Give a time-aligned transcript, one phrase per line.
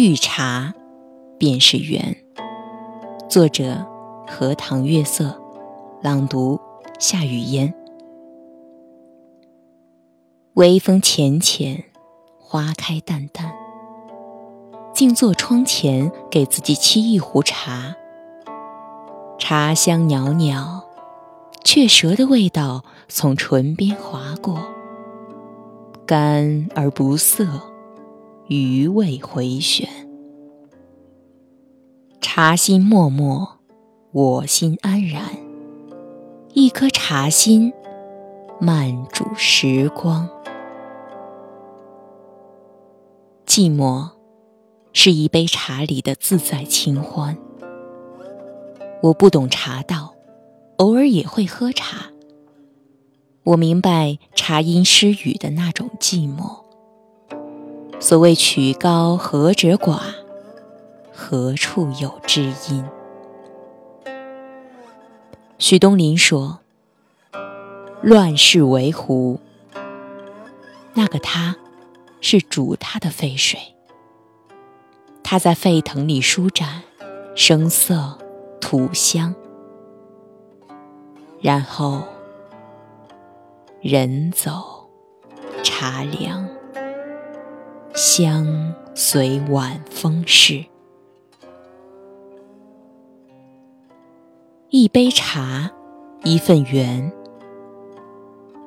[0.00, 0.72] 遇茶
[1.40, 2.16] 便是缘。
[3.28, 3.84] 作者：
[4.28, 5.36] 荷塘月色，
[6.00, 6.60] 朗读：
[7.00, 7.74] 夏雨嫣。
[10.54, 11.82] 微风浅浅，
[12.38, 13.52] 花开淡淡。
[14.94, 17.96] 静坐窗前，给自己沏一壶茶。
[19.36, 20.84] 茶香袅袅，
[21.64, 24.60] 雀舌的味道从唇边划过，
[26.06, 27.44] 甘而不涩，
[28.48, 29.86] 余味回旋。
[32.22, 33.58] 茶心默默，
[34.12, 35.22] 我心安然。
[36.54, 37.70] 一颗茶心，
[38.58, 40.26] 慢煮时光。
[43.46, 44.12] 寂寞，
[44.94, 47.36] 是一杯茶里的自在清欢。
[49.02, 50.14] 我不懂茶道，
[50.78, 52.06] 偶尔也会喝茶。
[53.44, 56.67] 我明白茶因失语的那种寂寞。
[58.00, 60.00] 所谓曲高和者寡，
[61.12, 62.84] 何处有知音？
[65.58, 66.60] 许东林说
[68.00, 69.40] ：“乱世为湖，
[70.94, 71.56] 那个他，
[72.20, 73.58] 是煮他的沸水。
[75.22, 76.82] 他在沸腾里舒展，
[77.34, 78.18] 声色。”
[78.60, 79.34] 土香，
[81.40, 82.02] 然后
[83.80, 84.90] 人走
[85.62, 86.46] 茶凉，
[87.98, 90.64] 香随晚风逝。
[94.70, 95.72] 一杯茶，
[96.22, 97.12] 一份缘。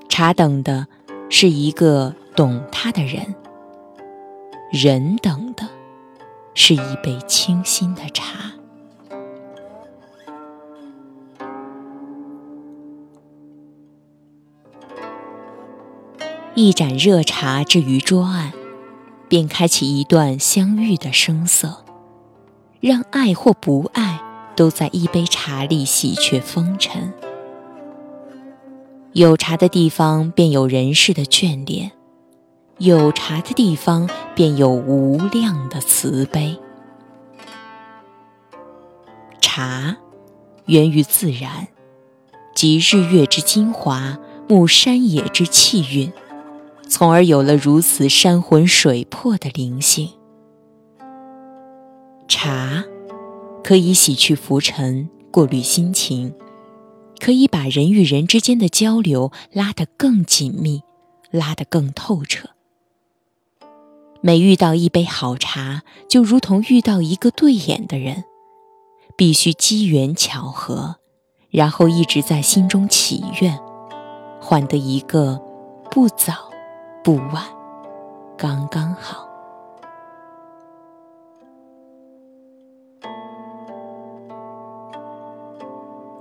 [0.10, 0.86] 茶等的
[1.30, 3.34] 是一个懂他的人，
[4.70, 5.66] 人等的
[6.54, 8.52] 是一杯清新的茶。
[16.54, 18.52] 一盏热茶置于桌案，
[19.32, 21.86] 便开启一段相遇的声色，
[22.82, 24.20] 让爱或不爱
[24.58, 27.14] 都在一杯茶里洗却风尘。
[29.14, 31.94] 有茶的地方便有人世的眷恋，
[32.80, 36.60] 有茶的地方便有无量的慈悲。
[39.40, 39.96] 茶
[40.66, 41.70] 源于自然，
[42.54, 46.12] 集日月之精华，沐山野之气韵。
[46.92, 50.10] 从而有了如此山魂水魄的灵性。
[52.28, 52.84] 茶
[53.64, 56.36] 可以洗去浮尘，过滤心情，
[57.18, 60.82] 可以把人与人之间的交流拉得更紧密，
[61.32, 62.50] 拉得更透彻。
[64.20, 68.26] 每遇到一杯好茶，就如同遇到一个对眼的人，
[69.16, 70.98] 必须机缘巧合，
[71.52, 73.58] 然后一直在心中祈愿，
[74.42, 75.42] 换得一个
[75.90, 76.51] 不早。
[77.04, 77.44] 不晚，
[78.38, 79.28] 刚刚好。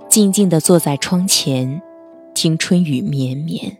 [0.09, 1.83] 静静的坐在窗前，
[2.33, 3.77] 听春雨绵绵，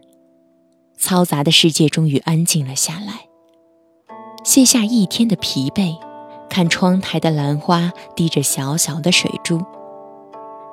[1.00, 3.28] 嘈杂的世界终于安静了下来。
[4.44, 5.97] 卸下一天的疲惫，
[6.51, 9.59] 看窗台的兰花滴着小小的水珠，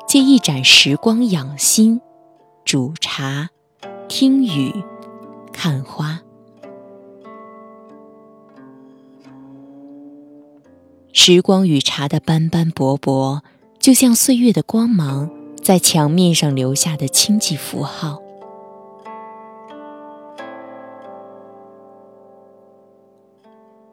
[0.06, 2.03] 借一盏时光养心，
[2.67, 3.49] 煮茶，
[4.09, 4.84] 听雨。
[5.61, 6.21] 看花，
[11.13, 13.43] 时光与茶的斑斑驳驳，
[13.81, 15.29] 就像岁月的光芒
[15.61, 18.23] 在墙面上留下的清寂符号。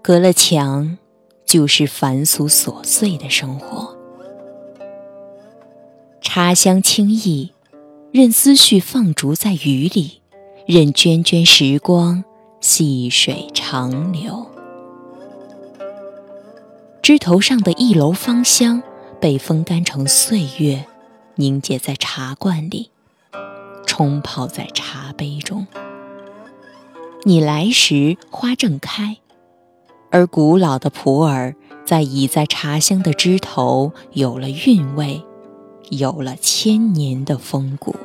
[0.04, 1.00] 隔了墙，
[1.46, 3.98] 就是凡俗琐碎的生活。
[6.22, 7.54] 茶香清逸，
[8.12, 10.22] 任思绪放逐在雨里。
[10.68, 12.24] 任涓涓时光
[12.59, 14.48] 细水长流，
[17.03, 18.81] 枝头上的一楼芳香
[19.22, 20.88] 被风干成岁月，
[21.36, 22.90] 凝结在茶罐里，
[23.86, 25.68] 冲泡在茶杯中。
[27.25, 29.18] 你来时花正开，
[30.10, 31.54] 而古老的普洱
[31.86, 35.24] 在倚在茶香的枝头，有了韵味，
[35.92, 37.95] 有了千年的风骨。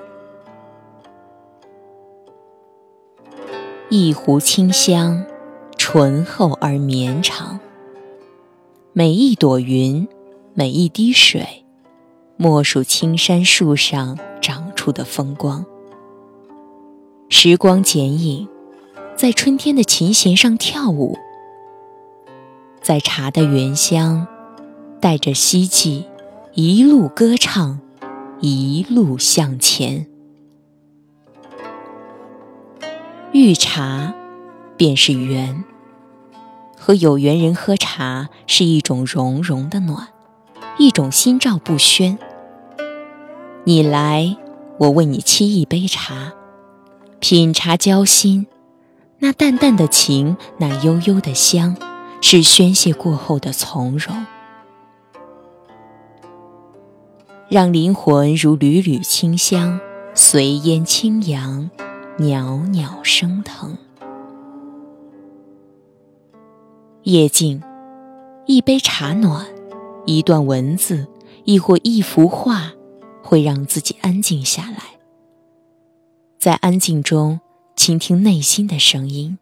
[3.92, 5.26] 一壶清香，
[5.76, 7.58] 醇厚而绵长。
[8.92, 10.06] 每一朵云，
[10.54, 11.64] 每一滴水，
[12.36, 15.66] 莫属青山树上长出的风光。
[17.30, 18.46] 时光剪影，
[19.16, 21.18] 在春天的琴弦上跳舞，
[22.80, 24.24] 在茶的原香，
[25.00, 26.04] 带着希冀，
[26.54, 27.80] 一路歌唱，
[28.38, 30.06] 一路向前。
[33.32, 34.12] 遇茶，
[34.76, 35.64] 便是缘。
[36.76, 40.08] 和有缘人喝茶是一种融融的暖，
[40.78, 42.18] 一种心照不宣。
[43.62, 44.36] 你来，
[44.78, 46.32] 我为你沏一杯茶，
[47.20, 48.48] 品茶交心，
[49.20, 51.76] 那淡淡的情，那悠悠的香，
[52.20, 54.26] 是宣泄过后的从容。
[57.48, 59.78] 让灵魂如缕缕清香，
[60.14, 61.70] 随烟轻扬，
[62.18, 63.76] 袅袅升腾。
[67.04, 67.62] 夜静，
[68.46, 69.46] 一杯茶暖，
[70.04, 71.08] 一段文字，
[71.44, 72.72] 亦或一幅画，
[73.22, 74.98] 会让自己安静下来。
[76.38, 77.40] 在安静中，
[77.74, 79.38] 倾听内心的声音。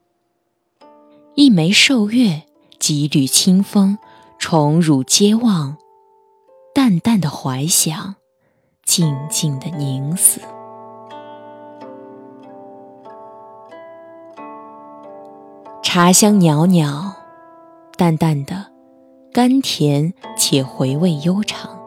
[1.34, 2.44] 一枚寿月，
[2.78, 3.98] 几缕清风，
[4.38, 5.76] 宠辱皆忘。
[6.74, 8.14] 淡淡的怀想，
[8.84, 10.40] 静静的凝思。
[15.90, 17.14] 茶香袅袅，
[17.96, 18.66] 淡淡的，
[19.32, 21.80] 甘甜且回味悠长。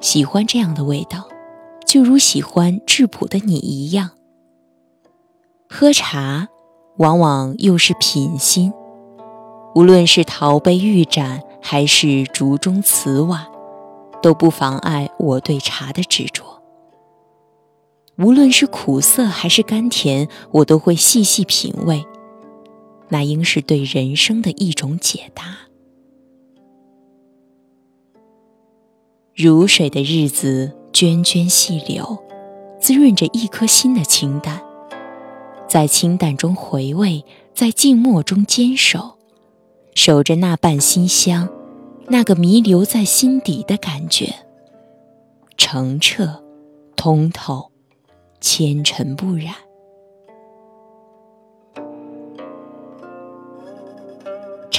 [0.00, 1.28] 喜欢这样的味道，
[1.86, 4.12] 就如喜欢质朴的你一样。
[5.68, 6.48] 喝茶，
[6.96, 8.72] 往往又是品心，
[9.74, 11.42] 无论是陶杯玉盏。
[11.60, 13.46] 还是竹中瓷碗，
[14.22, 16.62] 都不妨碍我对茶的执着。
[18.16, 22.02] 无论是苦涩还是甘甜，我都会细细品味。
[23.08, 25.56] 那应是对人生的一种解答。
[29.34, 32.18] 如水的日子，涓涓细流，
[32.80, 34.60] 滋润着一颗心的清淡。
[35.68, 37.24] 在清淡中回味，
[37.54, 39.18] 在静默中坚守，
[39.94, 41.48] 守着那半馨香。
[42.10, 44.34] 那个弥留在心底的感觉，
[45.58, 46.42] 澄澈、
[46.96, 47.70] 通透、
[48.40, 49.54] 纤尘不染。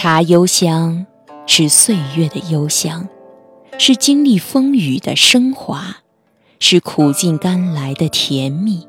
[0.01, 1.05] 茶幽香
[1.45, 3.09] 是岁月的幽香，
[3.77, 5.97] 是经历风雨的升华，
[6.57, 8.87] 是苦尽甘来的甜蜜。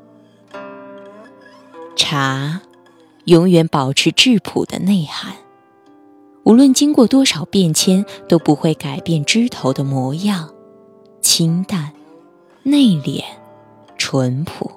[1.97, 2.61] 茶
[3.25, 5.33] 永远保持质朴的内涵。
[6.45, 10.53] 无论经过多少变迁，都不会改变枝头的模样，
[11.19, 11.91] 清淡、
[12.63, 13.21] 内敛、
[13.97, 14.71] 淳朴。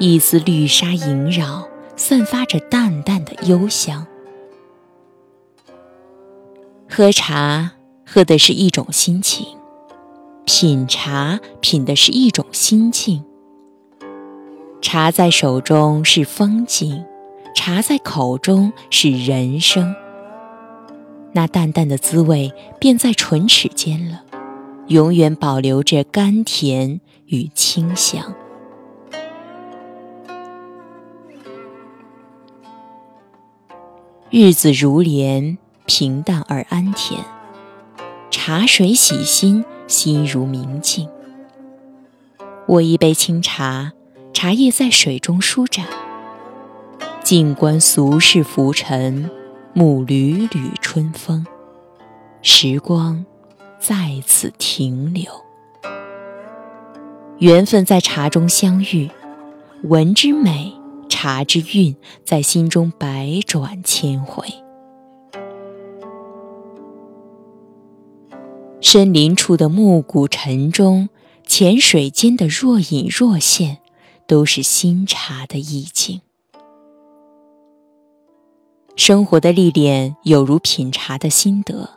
[0.00, 4.04] 一丝绿纱萦绕，散发着淡淡的幽香。
[6.98, 7.74] 喝茶，
[8.04, 9.46] 喝的是一种心情；
[10.44, 13.24] 品茶，品的是一种心境。
[14.82, 17.04] 茶在手中是风景。
[17.54, 19.94] 茶在口中是人生，
[21.30, 24.24] 那淡淡的滋味便在唇齿间了，
[24.88, 28.34] 永远保留着甘甜与清香。
[34.30, 37.16] 日子如莲，平淡而安恬；
[38.30, 41.08] 茶水洗心，心如明镜。
[42.66, 43.94] 我一杯清茶，
[44.34, 45.86] 茶叶在水中舒展。
[47.24, 49.30] 静观俗世浮沉，
[49.74, 51.46] 沐缕缕春风，
[52.42, 53.24] 时光
[53.80, 55.24] 在此停留。
[57.38, 59.08] 缘分在茶中相遇，
[59.84, 60.74] 闻之美，
[61.08, 61.96] 茶之韵，
[62.26, 64.46] 在心中百转千回。
[68.80, 71.08] 深林处的暮鼓晨钟，
[71.44, 73.78] 浅水间的若隐若现，
[74.26, 76.20] 都是新茶的意境。
[78.94, 81.90] 生活的历练有如品茶的心得，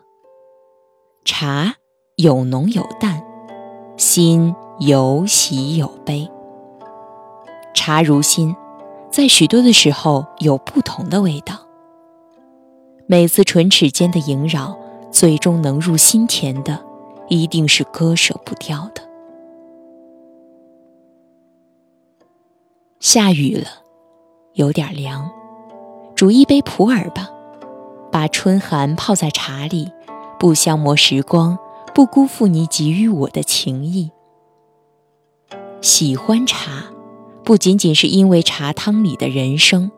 [1.23, 1.75] 茶
[2.15, 3.23] 有浓有淡，
[3.95, 6.27] 心有喜有悲。
[7.75, 8.55] 茶如心，
[9.11, 11.59] 在许多的时候有不同的味道。
[13.07, 14.77] 每次唇齿间的萦绕，
[15.11, 16.83] 最终能入心田的，
[17.27, 19.01] 一定是割舍不掉的。
[22.99, 23.67] 下雨了，
[24.53, 25.29] 有点凉。
[26.15, 27.29] 煮一杯普洱吧，
[28.11, 29.91] 把春寒泡在茶里，
[30.39, 31.57] 不消磨时光，
[31.95, 34.11] 不辜负你给予我的情谊。
[35.81, 36.85] 喜欢茶，
[37.43, 39.91] 不仅仅是因为茶汤里的人生，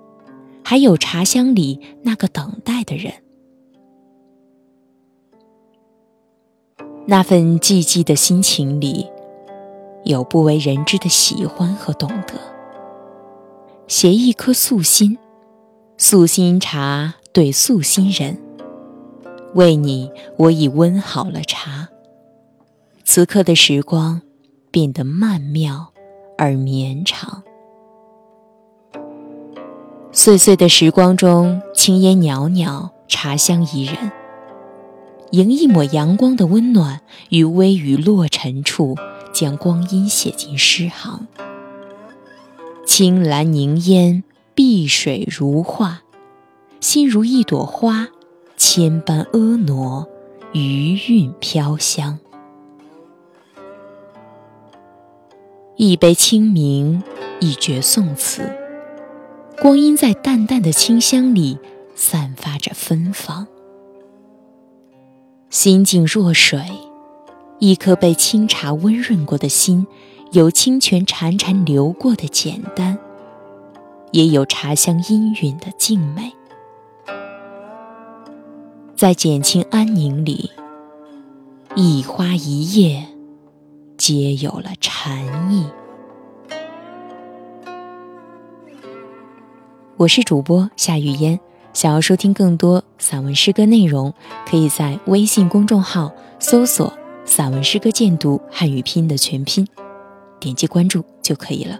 [0.64, 3.14] 还有茶香里那个等待的人，
[7.06, 9.10] 那份寂寂的心情里，
[10.06, 12.34] 有不为人知的喜欢和懂得。
[13.88, 15.18] 携一颗素心。
[15.96, 18.38] 素心茶对素心人，
[19.54, 21.88] 为你我已温好了茶。
[23.04, 24.22] 此刻的时光
[24.72, 25.94] 变得曼妙
[26.38, 27.44] 而绵长。
[30.12, 34.23] 岁岁的时光中，青烟袅袅，茶香宜人。
[35.34, 38.96] 迎一抹阳光的温暖，于微雨落尘处，
[39.34, 41.26] 将光阴写进诗行。
[42.86, 44.24] 青蓝凝烟，
[44.54, 46.04] 碧水如画，
[46.80, 48.10] 心如一朵花，
[48.58, 50.06] 千般婀娜，
[50.52, 52.20] 余韵飘香。
[55.78, 57.02] 一杯清明，
[57.40, 58.56] 一绝宋词，
[59.60, 61.58] 光阴在淡淡的清香里
[61.96, 63.48] 散发着芬芳。
[65.54, 66.60] 心静若水，
[67.60, 69.86] 一颗被清茶温润过的心，
[70.32, 72.98] 有清泉潺潺流过的简单，
[74.10, 76.34] 也有茶香氤氲的静美。
[78.96, 80.50] 在简清安宁里，
[81.76, 83.06] 一花一叶，
[83.96, 85.68] 皆有了禅意。
[89.98, 91.40] 我是主播夏雨嫣。
[91.74, 94.14] 想要收听更多散文诗歌内容，
[94.48, 96.94] 可以在微信公众号搜索
[97.26, 99.68] “散文诗歌鉴读汉语拼音”的全拼，
[100.40, 101.80] 点击关注就可以了。